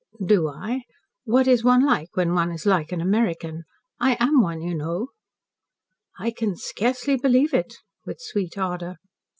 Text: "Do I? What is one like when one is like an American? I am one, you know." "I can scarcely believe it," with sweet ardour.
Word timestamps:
"Do 0.25 0.49
I? 0.49 0.85
What 1.25 1.47
is 1.47 1.63
one 1.63 1.85
like 1.85 2.09
when 2.17 2.33
one 2.33 2.51
is 2.51 2.65
like 2.65 2.91
an 2.91 3.01
American? 3.01 3.65
I 3.99 4.17
am 4.19 4.41
one, 4.41 4.59
you 4.59 4.73
know." 4.73 5.09
"I 6.17 6.31
can 6.31 6.55
scarcely 6.55 7.17
believe 7.17 7.53
it," 7.53 7.75
with 8.03 8.19
sweet 8.19 8.57
ardour. 8.57 8.95